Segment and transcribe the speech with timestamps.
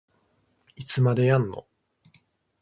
[0.77, 1.67] いつまでやんの